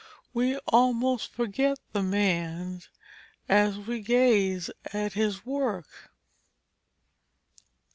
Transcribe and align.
We 0.33 0.57
almost 0.69 1.31
forget 1.31 1.77
the 1.93 2.01
man 2.01 2.81
as 3.47 3.77
we 3.77 3.99
gaze 4.01 4.71
at 4.91 5.13
his 5.13 5.45
work. 5.45 6.09